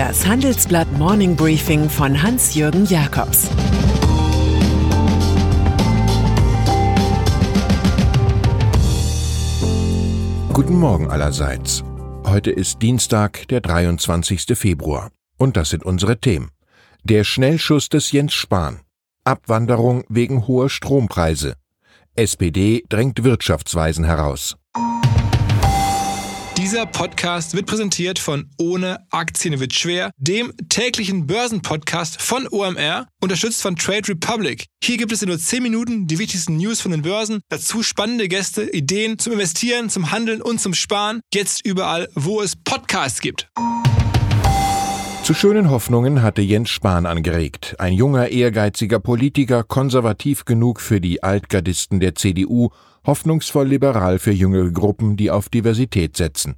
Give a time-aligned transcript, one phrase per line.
[0.00, 3.50] Das Handelsblatt Morning Briefing von Hans-Jürgen Jakobs
[10.54, 11.84] Guten Morgen allerseits.
[12.24, 14.56] Heute ist Dienstag, der 23.
[14.56, 15.10] Februar.
[15.36, 16.48] Und das sind unsere Themen.
[17.04, 18.80] Der Schnellschuss des Jens Spahn.
[19.24, 21.56] Abwanderung wegen hoher Strompreise.
[22.16, 24.56] SPD drängt Wirtschaftsweisen heraus.
[26.60, 33.62] Dieser Podcast wird präsentiert von Ohne Aktien wird schwer, dem täglichen Börsenpodcast von OMR, unterstützt
[33.62, 34.66] von Trade Republic.
[34.84, 38.28] Hier gibt es in nur 10 Minuten die wichtigsten News von den Börsen, dazu spannende
[38.28, 41.22] Gäste, Ideen zum Investieren, zum Handeln und zum Sparen.
[41.32, 43.48] Jetzt überall, wo es Podcasts gibt.
[45.22, 47.76] Zu schönen Hoffnungen hatte Jens Spahn angeregt.
[47.78, 52.68] Ein junger, ehrgeiziger Politiker, konservativ genug für die Altgardisten der CDU
[53.04, 56.56] hoffnungsvoll liberal für jüngere Gruppen, die auf Diversität setzen.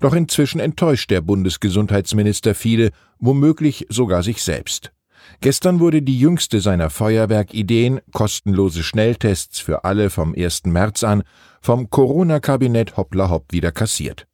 [0.00, 4.92] Doch inzwischen enttäuscht der Bundesgesundheitsminister viele, womöglich sogar sich selbst.
[5.40, 10.64] Gestern wurde die jüngste seiner Feuerwerkideen, kostenlose Schnelltests für alle vom 1.
[10.66, 11.22] März an,
[11.60, 14.26] vom Corona-Kabinett hoppla hopp wieder kassiert.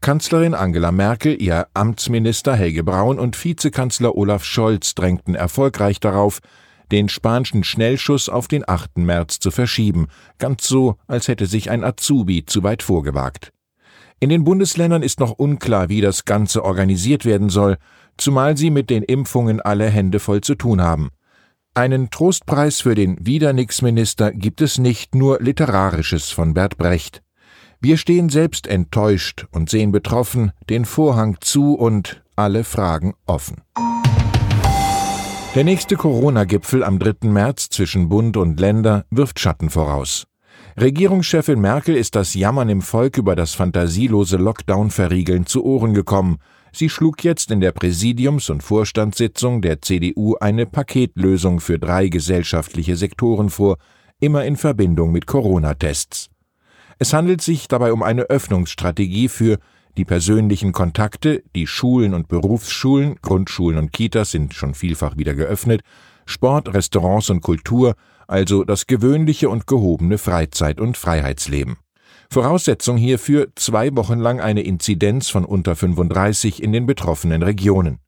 [0.00, 6.40] Kanzlerin Angela Merkel, ihr Amtsminister Helge Braun und Vizekanzler Olaf Scholz drängten erfolgreich darauf,
[6.92, 8.98] den spanischen Schnellschuss auf den 8.
[8.98, 13.52] März zu verschieben, ganz so, als hätte sich ein Azubi zu weit vorgewagt.
[14.18, 17.76] In den Bundesländern ist noch unklar, wie das Ganze organisiert werden soll,
[18.16, 21.10] zumal sie mit den Impfungen alle Hände voll zu tun haben.
[21.74, 27.22] Einen Trostpreis für den Wiedernix-Minister gibt es nicht nur Literarisches von Bert Brecht.
[27.80, 33.60] Wir stehen selbst enttäuscht und sehen betroffen den Vorhang zu und alle Fragen offen.
[35.56, 37.30] Der nächste Corona-Gipfel am 3.
[37.30, 40.26] März zwischen Bund und Länder wirft Schatten voraus.
[40.78, 46.40] Regierungschefin Merkel ist das Jammern im Volk über das fantasielose Lockdown-Verriegeln zu Ohren gekommen.
[46.72, 52.96] Sie schlug jetzt in der Präsidiums- und Vorstandssitzung der CDU eine Paketlösung für drei gesellschaftliche
[52.96, 53.78] Sektoren vor,
[54.20, 56.28] immer in Verbindung mit Corona-Tests.
[56.98, 59.56] Es handelt sich dabei um eine Öffnungsstrategie für
[59.96, 65.82] die persönlichen Kontakte, die Schulen und Berufsschulen, Grundschulen und Kitas sind schon vielfach wieder geöffnet,
[66.26, 67.94] Sport, Restaurants und Kultur,
[68.26, 71.76] also das gewöhnliche und gehobene Freizeit- und Freiheitsleben.
[72.30, 78.00] Voraussetzung hierfür zwei Wochen lang eine Inzidenz von unter 35 in den betroffenen Regionen.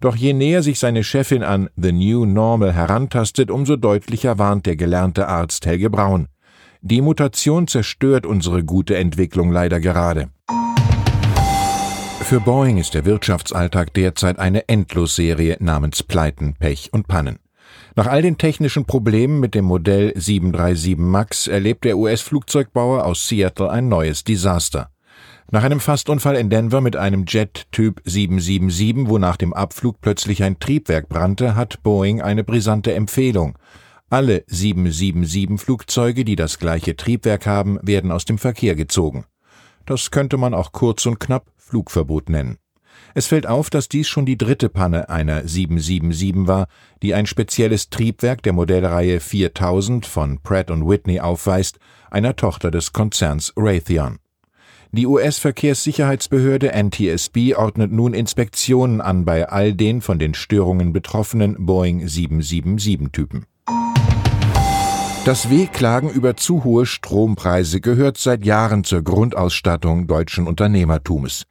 [0.00, 4.76] Doch je näher sich seine Chefin an The New Normal herantastet, umso deutlicher warnt der
[4.76, 6.28] gelernte Arzt Helge Braun.
[6.82, 10.28] Die Mutation zerstört unsere gute Entwicklung leider gerade.
[12.26, 17.38] Für Boeing ist der Wirtschaftsalltag derzeit eine Endlosserie namens Pleiten, Pech und Pannen.
[17.94, 23.70] Nach all den technischen Problemen mit dem Modell 737 MAX erlebt der US-Flugzeugbauer aus Seattle
[23.70, 24.90] ein neues Desaster.
[25.52, 30.42] Nach einem Fastunfall in Denver mit einem Jet Typ 777, wo nach dem Abflug plötzlich
[30.42, 33.56] ein Triebwerk brannte, hat Boeing eine brisante Empfehlung.
[34.10, 39.26] Alle 777 Flugzeuge, die das gleiche Triebwerk haben, werden aus dem Verkehr gezogen.
[39.86, 42.58] Das könnte man auch kurz und knapp Flugverbot nennen.
[43.14, 46.66] Es fällt auf, dass dies schon die dritte Panne einer 777 war,
[47.02, 51.78] die ein spezielles Triebwerk der Modellreihe 4000 von Pratt Whitney aufweist,
[52.10, 54.18] einer Tochter des Konzerns Raytheon.
[54.92, 62.06] Die US-Verkehrssicherheitsbehörde NTSB ordnet nun Inspektionen an bei all den von den Störungen betroffenen Boeing
[62.06, 63.46] 777-Typen.
[65.26, 71.46] Das Wehklagen über zu hohe Strompreise gehört seit Jahren zur Grundausstattung deutschen Unternehmertums.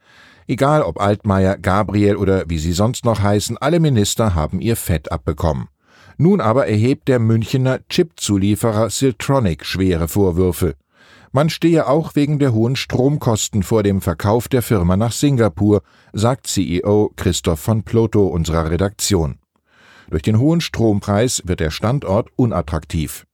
[0.46, 5.12] Egal ob Altmaier, Gabriel oder wie sie sonst noch heißen, alle Minister haben ihr Fett
[5.12, 5.68] abbekommen.
[6.16, 10.76] Nun aber erhebt der Münchener Chipzulieferer Siltronic schwere Vorwürfe.
[11.32, 15.82] Man stehe auch wegen der hohen Stromkosten vor dem Verkauf der Firma nach Singapur,
[16.14, 19.36] sagt CEO Christoph von Ploto unserer Redaktion.
[20.08, 23.26] Durch den hohen Strompreis wird der Standort unattraktiv.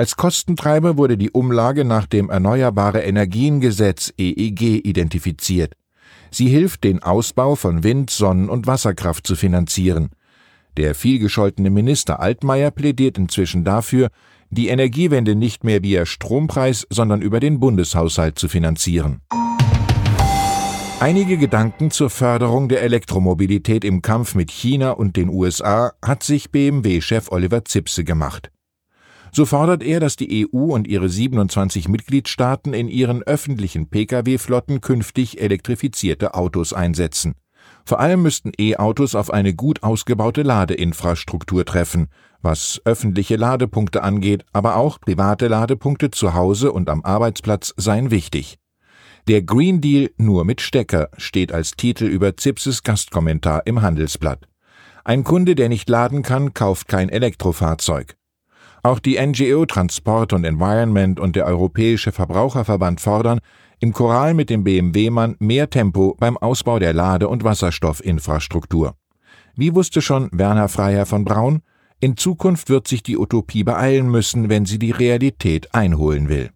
[0.00, 5.74] Als Kostentreiber wurde die Umlage nach dem Erneuerbare Energiengesetz EEG identifiziert.
[6.30, 10.08] Sie hilft, den Ausbau von Wind-, Sonnen- und Wasserkraft zu finanzieren.
[10.78, 14.08] Der vielgescholtene Minister Altmaier plädiert inzwischen dafür,
[14.48, 19.20] die Energiewende nicht mehr via Strompreis, sondern über den Bundeshaushalt zu finanzieren.
[20.98, 26.50] Einige Gedanken zur Förderung der Elektromobilität im Kampf mit China und den USA hat sich
[26.50, 28.50] BMW-Chef Oliver Zipse gemacht.
[29.32, 35.40] So fordert er, dass die EU und ihre 27 Mitgliedstaaten in ihren öffentlichen Pkw-Flotten künftig
[35.40, 37.34] elektrifizierte Autos einsetzen.
[37.84, 42.08] Vor allem müssten E-Autos auf eine gut ausgebaute Ladeinfrastruktur treffen,
[42.42, 48.58] was öffentliche Ladepunkte angeht, aber auch private Ladepunkte zu Hause und am Arbeitsplatz seien wichtig.
[49.28, 54.46] Der Green Deal nur mit Stecker steht als Titel über Zipses Gastkommentar im Handelsblatt.
[55.04, 58.16] Ein Kunde, der nicht laden kann, kauft kein Elektrofahrzeug.
[58.82, 63.40] Auch die NGO Transport und Environment und der Europäische Verbraucherverband fordern,
[63.80, 68.94] im Choral mit dem BMW-Mann mehr Tempo beim Ausbau der Lade- und Wasserstoffinfrastruktur.
[69.56, 71.62] Wie wusste schon Werner Freiherr von Braun?
[72.00, 76.50] In Zukunft wird sich die Utopie beeilen müssen, wenn sie die Realität einholen will.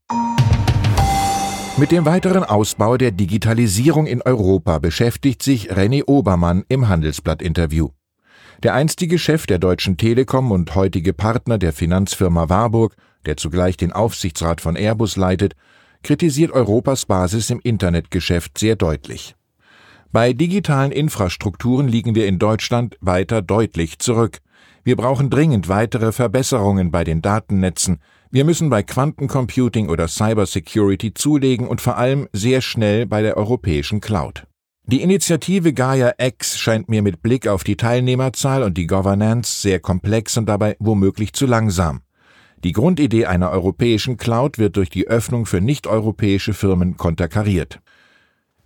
[1.76, 7.88] Mit dem weiteren Ausbau der Digitalisierung in Europa beschäftigt sich René Obermann im Handelsblatt-Interview.
[8.62, 12.96] Der einstige Chef der Deutschen Telekom und heutige Partner der Finanzfirma Warburg,
[13.26, 15.54] der zugleich den Aufsichtsrat von Airbus leitet,
[16.02, 19.34] kritisiert Europas Basis im Internetgeschäft sehr deutlich.
[20.12, 24.38] Bei digitalen Infrastrukturen liegen wir in Deutschland weiter deutlich zurück.
[24.84, 28.00] Wir brauchen dringend weitere Verbesserungen bei den Datennetzen.
[28.30, 34.00] Wir müssen bei Quantencomputing oder Cybersecurity zulegen und vor allem sehr schnell bei der europäischen
[34.00, 34.44] Cloud.
[34.86, 39.80] Die Initiative Gaia X scheint mir mit Blick auf die Teilnehmerzahl und die Governance sehr
[39.80, 42.02] komplex und dabei womöglich zu langsam.
[42.64, 47.80] Die Grundidee einer europäischen Cloud wird durch die Öffnung für nicht-europäische Firmen konterkariert.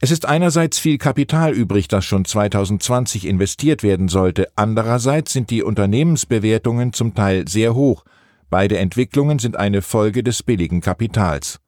[0.00, 5.62] Es ist einerseits viel Kapital übrig, das schon 2020 investiert werden sollte, andererseits sind die
[5.62, 8.04] Unternehmensbewertungen zum Teil sehr hoch.
[8.50, 11.60] Beide Entwicklungen sind eine Folge des billigen Kapitals.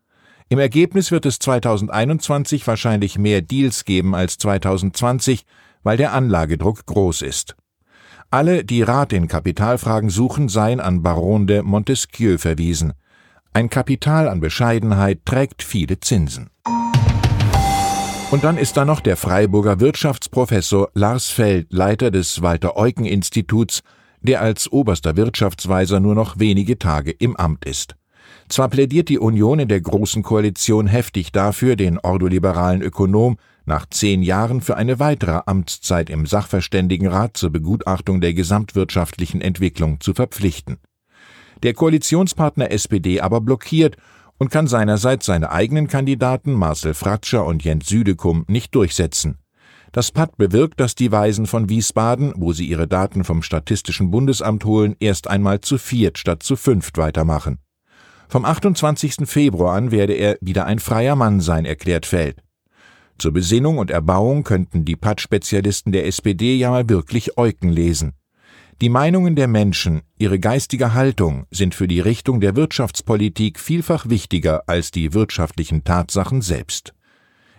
[0.52, 5.44] Im Ergebnis wird es 2021 wahrscheinlich mehr Deals geben als 2020,
[5.84, 7.54] weil der Anlagedruck groß ist.
[8.32, 12.94] Alle, die Rat in Kapitalfragen suchen, seien an Baron de Montesquieu verwiesen.
[13.52, 16.50] Ein Kapital an Bescheidenheit trägt viele Zinsen.
[18.32, 23.82] Und dann ist da noch der Freiburger Wirtschaftsprofessor Lars Feld, Leiter des Walter-Eucken-Instituts,
[24.20, 27.94] der als oberster Wirtschaftsweiser nur noch wenige Tage im Amt ist.
[28.48, 34.22] Zwar plädiert die Union in der Großen Koalition heftig dafür, den ordoliberalen Ökonom nach zehn
[34.22, 40.78] Jahren für eine weitere Amtszeit im Sachverständigenrat zur Begutachtung der gesamtwirtschaftlichen Entwicklung zu verpflichten.
[41.62, 43.96] Der Koalitionspartner SPD aber blockiert
[44.38, 49.38] und kann seinerseits seine eigenen Kandidaten Marcel Fratscher und Jens Südekum nicht durchsetzen.
[49.92, 54.64] Das Patt bewirkt, dass die Weisen von Wiesbaden, wo sie ihre Daten vom Statistischen Bundesamt
[54.64, 57.58] holen, erst einmal zu viert statt zu fünft weitermachen.
[58.30, 59.28] Vom 28.
[59.28, 62.36] Februar an werde er wieder ein freier Mann sein, erklärt Feld.
[63.18, 68.12] Zur Besinnung und Erbauung könnten die Patt-Spezialisten der SPD ja mal wirklich Euken lesen.
[68.80, 74.62] Die Meinungen der Menschen, ihre geistige Haltung sind für die Richtung der Wirtschaftspolitik vielfach wichtiger
[74.68, 76.94] als die wirtschaftlichen Tatsachen selbst.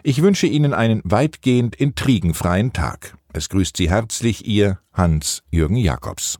[0.03, 3.17] Ich wünsche Ihnen einen weitgehend intrigenfreien Tag.
[3.33, 6.39] Es grüßt Sie herzlich Ihr Hans-Jürgen Jakobs.